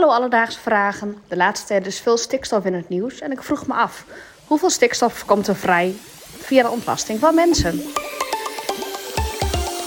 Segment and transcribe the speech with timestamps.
[0.00, 1.16] Hallo Alledaagse Vragen.
[1.28, 4.04] De laatste tijd is veel stikstof in het nieuws en ik vroeg me af...
[4.46, 5.94] hoeveel stikstof komt er vrij
[6.38, 7.80] via de ontlasting van mensen?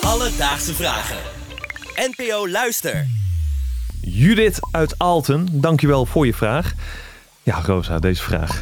[0.02, 1.18] Alledaagse Vragen.
[1.96, 3.08] NPO Luister.
[4.02, 6.74] Judith uit Alten, dankjewel voor je vraag.
[7.44, 8.62] Ja, Rosa, deze vraag.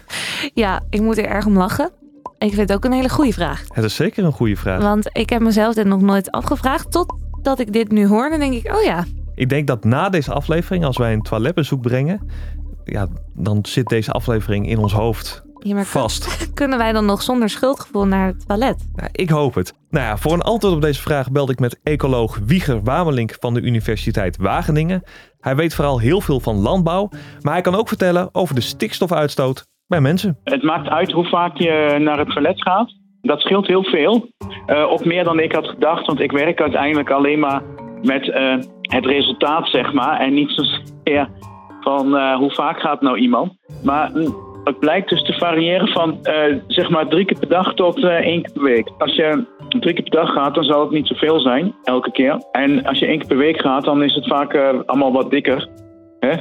[0.54, 1.90] Ja, ik moet er erg om lachen.
[2.38, 3.64] Ik vind het ook een hele goede vraag.
[3.68, 4.82] Het is zeker een goede vraag.
[4.82, 6.92] Want ik heb mezelf dit nog nooit afgevraagd.
[6.92, 9.04] Totdat ik dit nu hoor, dan denk ik, oh ja.
[9.38, 12.30] Ik denk dat na deze aflevering, als wij een toiletbezoek brengen,
[12.84, 16.26] ja, dan zit deze aflevering in ons hoofd Ja, maar vast.
[16.54, 18.88] Kunnen wij dan nog zonder schuldgevoel naar het toilet?
[18.94, 19.74] Nou, ik hoop het.
[19.90, 23.54] Nou ja, voor een antwoord op deze vraag belde ik met ecoloog Wieger Wamelink van
[23.54, 25.02] de Universiteit Wageningen.
[25.40, 27.08] Hij weet vooral heel veel van landbouw,
[27.40, 30.38] maar hij kan ook vertellen over de stikstofuitstoot bij mensen.
[30.44, 32.92] Het maakt uit hoe vaak je naar het toilet gaat.
[33.20, 34.28] Dat scheelt heel veel.
[34.66, 37.62] Eh, op meer dan ik had gedacht, want ik werk uiteindelijk alleen maar
[38.02, 40.20] met eh, het resultaat, zeg maar.
[40.20, 41.28] En niet zozeer
[41.80, 43.52] van eh, hoe vaak gaat nou iemand.
[43.84, 47.74] Maar mm, het blijkt dus te variëren van eh, zeg maar drie keer per dag
[47.74, 48.90] tot één keer per week.
[48.98, 52.42] Als je drie keer per dag gaat, dan zal het niet zoveel zijn, elke keer.
[52.52, 55.68] En als je één keer per week gaat, dan is het vaak allemaal wat dikker.
[56.20, 56.32] Hè?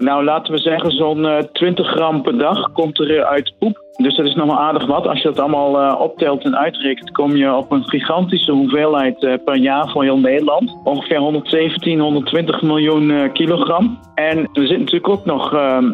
[0.00, 3.88] Nou, laten we zeggen, zo'n eh, 20 gram per dag komt er eh, uit poep.
[4.02, 5.06] Dus dat is nog wel aardig wat.
[5.06, 9.34] Als je dat allemaal eh, optelt en uitrekent, kom je op een gigantische hoeveelheid eh,
[9.44, 10.76] per jaar voor heel Nederland.
[10.84, 14.00] Ongeveer 117, 120 miljoen eh, kilogram.
[14.14, 15.92] En er zit natuurlijk ook nog ehm,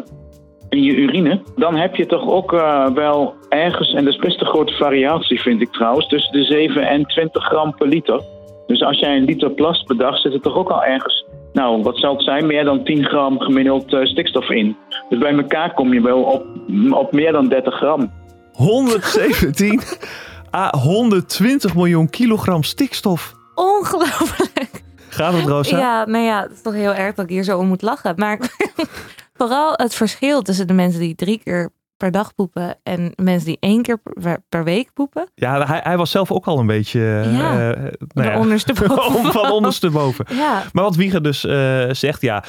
[0.69, 1.41] in je urine.
[1.55, 5.41] Dan heb je toch ook eh, wel ergens, en dat is best een grote variatie
[5.41, 8.21] vind ik trouwens, tussen de 7 en 20 gram per liter.
[8.67, 11.25] Dus als jij een liter plast per dag, zit er toch ook al ergens
[11.57, 12.45] nou, wat zal het zijn?
[12.45, 14.77] Meer dan 10 gram gemiddeld eh, stikstof in.
[15.09, 16.45] Dus bij elkaar kom je wel op,
[16.91, 18.11] op meer dan 30 gram.
[18.51, 19.81] 117
[20.53, 23.33] à 120 miljoen kilogram stikstof.
[23.55, 24.83] Ongelooflijk.
[25.09, 25.77] Gaat het, Rosa?
[25.77, 28.13] Ja, nou ja, het is toch heel erg dat ik hier zo om moet lachen.
[28.15, 28.39] Maar
[29.37, 33.57] vooral het verschil tussen de mensen die drie keer per dag poepen en mensen die
[33.59, 35.29] één keer per, per week poepen.
[35.35, 36.99] Ja, hij, hij was zelf ook al een beetje...
[37.31, 39.31] Ja, eh, de ondersteboven.
[39.31, 40.25] van ondersteboven.
[40.37, 42.43] Ja, Maar wat Wieger dus eh, zegt, ja,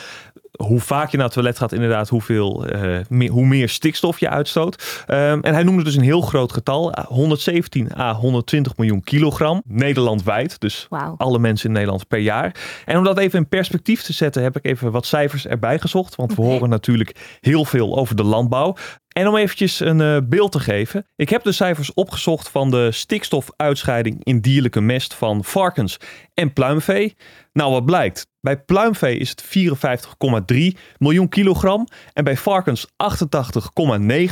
[0.58, 4.28] hoe vaak je naar het toilet gaat, inderdaad, hoeveel, eh, meer, hoe meer stikstof je
[4.28, 5.04] uitstoot.
[5.06, 9.62] Ehm, en hij noemde dus een heel groot getal, eh, 117 à 120 miljoen kilogram,
[9.66, 10.60] Nederlandwijd.
[10.60, 10.86] Dus
[11.16, 12.54] alle mensen in Nederland per jaar.
[12.84, 16.14] En om dat even in perspectief te zetten, heb ik even wat cijfers erbij gezocht.
[16.14, 18.76] Want we horen natuurlijk heel veel over de landbouw.
[19.18, 21.06] En om eventjes een eh, beeld te geven.
[21.16, 26.00] Ik heb de cijfers opgezocht van de stikstofuitscheiding in dierlijke mest van varkens
[26.34, 27.16] en pluimvee.
[27.58, 28.26] Nou, wat blijkt?
[28.41, 31.86] Bij pluimvee is het 54,3 miljoen kilogram.
[32.12, 32.91] En bij varkens 88,9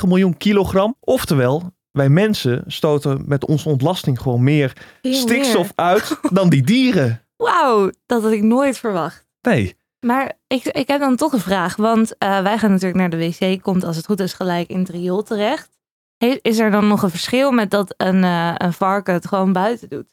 [0.07, 0.97] miljoen kilogram.
[1.01, 4.73] Oftewel, wij mensen stoten met onze ontlasting gewoon meer
[5.03, 5.87] stikstof meer.
[5.87, 7.23] uit dan die dieren.
[7.37, 9.27] Wauw, dat had ik nooit verwacht.
[9.41, 9.77] Nee.
[10.07, 11.77] Maar ik, ik heb dan toch een vraag.
[11.77, 13.63] Want eh, wij gaan natuurlijk naar de wc.
[13.63, 15.69] Komt als het goed is gelijk in het riool terecht.
[16.17, 19.53] He- Is er dan nog een verschil met dat een, eh, een varken het gewoon
[19.53, 20.07] buiten doet?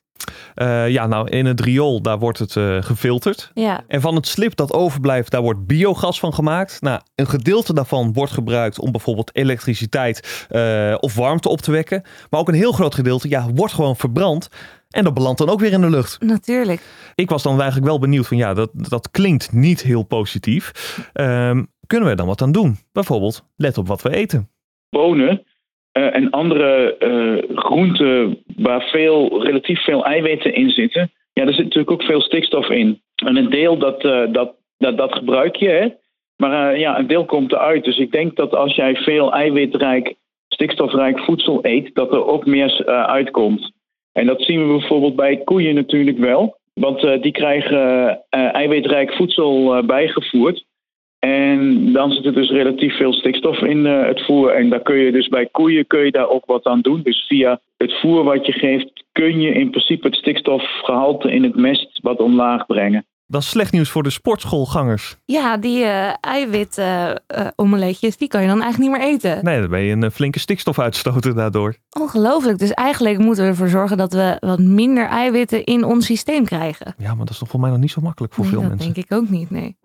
[0.56, 3.52] Eh, ja, nou, in het riool, daar wordt het eh, gefilterd.
[3.54, 6.82] Ja, En van het slip dat overblijft, daar wordt biogas van gemaakt.
[6.82, 12.04] Nou, een gedeelte daarvan wordt gebruikt om bijvoorbeeld elektriciteit eh, of warmte op te wekken.
[12.30, 14.50] Maar ook een heel groot gedeelte, ja, wordt gewoon verbrand.
[14.90, 16.22] En dat belandt dan ook weer in de lucht.
[16.22, 16.82] natuurlijk.
[17.16, 20.72] Ik was dan eigenlijk wel benieuwd van, ja, dat, dat klinkt niet heel positief.
[21.14, 22.78] Ehm, kunnen we er dan wat aan doen?
[22.92, 24.50] Bijvoorbeeld, let op wat we eten.
[24.90, 25.44] Bonen
[25.94, 31.12] eh, en andere eh, groenten waar veel, relatief veel eiwitten in zitten.
[31.34, 33.02] Ja, daar zit natuurlijk ook veel stikstof in.
[33.16, 35.88] En een deel dat, eh, dat, dat, dat gebruik je, hè.
[36.36, 37.84] Maar ja, een deel komt eruit.
[37.84, 40.16] Dus ik denk dat als jij veel eiwitrijk,
[40.48, 43.72] stikstofrijk voedsel eet, dat er ook meer uitkomt.
[44.12, 46.58] En dat zien we bijvoorbeeld bij koeien natuurlijk wel.
[46.74, 50.66] Want die krijgen eiwitrijk voedsel bijgevoerd.
[51.24, 54.50] En dan zit er dus relatief veel stikstof in eh, het voer.
[54.50, 57.02] En daar kun je dus bij koeien kun je daar ook wat aan doen.
[57.04, 61.56] Dus via het voer wat je geeft, kun je in principe het stikstofgehalte in het
[61.56, 63.06] mest wat omlaag brengen.
[63.28, 65.18] Dat is slecht nieuws voor de sportschoolgangers.
[65.26, 67.16] Ja, die eh eiwit eh, eh,
[67.56, 69.46] omeletjes, die kan je dan eigenlijk niet meer eten.
[69.46, 71.76] Nee, dan ben je een flinke stikstofuitstoter daardoor.
[72.00, 72.58] Ongelooflijk.
[72.58, 76.96] Dus eigenlijk moeten we ervoor zorgen dat we wat minder eiwitten in ons systeem krijgen.
[76.98, 78.70] Ja, maar dat is toch voor mij nog niet zo makkelijk voor Nee, veel dat
[78.70, 78.94] mensen.
[78.94, 79.76] denk ik ook niet, nee.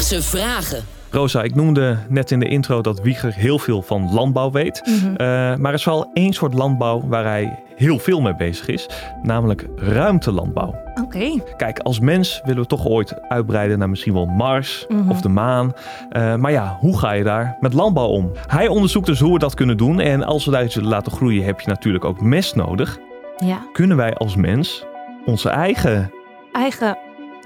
[0.00, 0.84] Alledaagse Vragen.
[1.10, 4.82] Rosa, ik noemde net in de intro dat Wieger heel veel van landbouw weet.
[4.84, 5.14] Mhm.
[5.14, 5.26] Eh,
[5.56, 8.88] maar er is wel één soort landbouw waar hij heel veel mee bezig is.
[9.22, 10.74] Namelijk ruimtelandbouw.
[11.02, 11.42] Oké.
[11.56, 15.10] Kijk, als mens willen we toch ooit uitbreiden naar misschien wel Mars Mhm.
[15.10, 15.72] of de maan.
[16.10, 18.30] Eh, maar ja, hoe ga je daar met landbouw om?
[18.46, 20.00] Hij onderzoekt dus hoe we dat kunnen doen.
[20.00, 22.98] En als we daar iets willen laten groeien, heb je natuurlijk ook mest nodig.
[23.44, 23.58] Ja.
[23.72, 24.84] Kunnen wij als mens
[25.26, 26.10] onze eigen
[26.52, 26.98] Eigen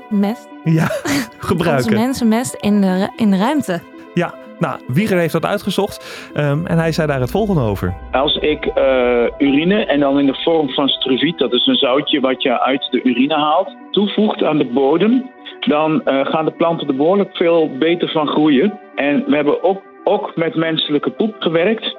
[0.08, 0.48] mest.
[0.64, 1.94] Ja, Onze gebruiken.
[1.94, 3.80] mensenmest in de, in de ruimte.
[4.14, 7.94] Ja, nou, Wieger heeft dat uitgezocht ehm, en hij zei daar het volgende over.
[8.12, 12.20] Als ik eh, urine en dan in de vorm van struviet, dat is een zoutje
[12.20, 15.30] wat je uit de urine haalt, toevoegt aan de bodem,
[15.60, 18.78] dan eh, gaan de planten er behoorlijk veel beter van groeien.
[18.94, 21.96] En we hebben ook, ook met menselijke poep gewerkt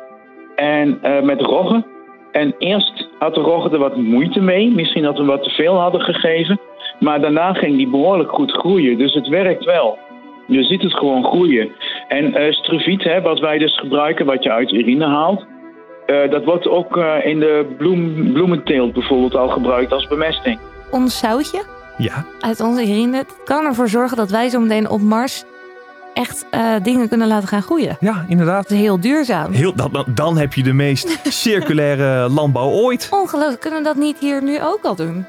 [0.56, 1.86] en eh, met roggen.
[2.42, 5.76] En eerst had de roggen er wat moeite mee, misschien dat we wat te veel
[5.76, 6.60] hadden gegeven.
[7.00, 9.98] Maar daarna ging die behoorlijk goed groeien, dus het werkt wel.
[10.48, 11.72] Je ziet het gewoon groeien.
[12.08, 15.46] En eh struviet, hè, wat wij dus gebruiken, wat je uit urine haalt,
[16.06, 20.60] eh, dat wordt ook eh, in de bloem, bloementeelt bijvoorbeeld al gebruikt als bemesting.
[20.92, 21.64] Ons zoutje
[21.98, 25.46] Ja, uit onze urine het kan ervoor zorgen dat wij zo meteen op Mars
[26.16, 27.98] echt eh, dingen kunnen laten gaan groeien.
[28.00, 28.62] ja inderdaad.
[28.64, 29.52] Dat is heel duurzaam.
[29.52, 33.08] Heel, dan, dan heb je de meest circulaire landbouw ooit.
[33.12, 35.26] Ongelooflijk, kunnen we dat niet hier nu ook al doen?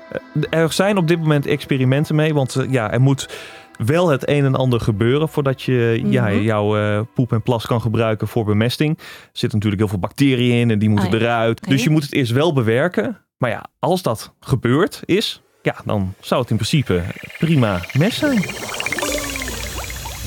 [0.50, 3.28] Er zijn op dit moment experimenten mee, want eh, ja, er moet
[3.86, 6.40] wel het een en ander gebeuren voordat je ja, Mhm.
[6.40, 8.98] jouw eh, poep en plas kan gebruiken voor bemesting.
[8.98, 11.20] Er zitten natuurlijk heel veel bacteriën in en die moeten Ah, ja.
[11.20, 11.68] eruit.
[11.68, 13.18] Dus je moet het eerst wel bewerken.
[13.38, 17.02] Maar ja, als dat gebeurd is, ja, dan zou het in principe
[17.38, 18.44] prima mest zijn.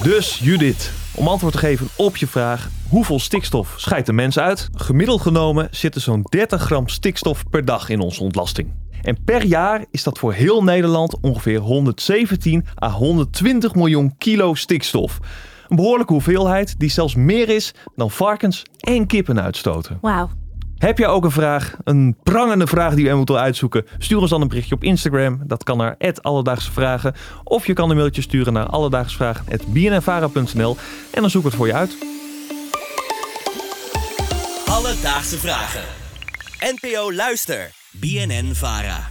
[0.04, 4.70] Dus Judith, om antwoord te geven op je vraag, hoeveel stikstof scheidt de mens uit?
[4.74, 8.74] Gemiddeld genomen zit er zo'n 30 gram stikstof per dag in onze ontlasting.
[9.02, 15.20] En per jaar is dat voor heel Nederland ongeveer 117 à 120 miljoen kilo stikstof.
[15.68, 19.98] Een behoorlijke hoeveelheid die zelfs meer is dan varkens en kippen uitstoten.
[20.02, 20.30] Wauw.
[20.80, 23.86] Heb jij ook een vraag, een prangende vraag die je moet uitzoeken?
[23.98, 25.42] Stuur ons dan een berichtje op Instagram.
[25.46, 27.14] Dat kan naar Alledaagse Vragen.
[27.44, 30.78] Of je kan een mailtje sturen naar alledaagsvragen.bnnvara.nl
[31.12, 31.98] en dan zoek ik het voor je uit.
[34.66, 35.84] Alledaagse vragen.
[36.60, 37.72] NPO Luister.
[37.92, 39.09] BNN Vara.